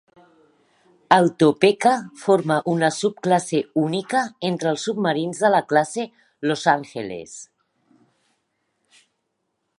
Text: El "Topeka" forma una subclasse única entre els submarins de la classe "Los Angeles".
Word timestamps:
El 1.17 1.27
"Topeka" 1.43 1.91
forma 2.21 2.57
una 2.73 2.89
subclasse 2.95 3.61
única 3.83 4.23
entre 4.51 4.73
els 4.73 4.87
submarins 4.89 5.43
de 5.45 5.53
la 5.57 5.63
classe 5.75 6.07
"Los 6.49 6.65
Angeles". 6.75 7.39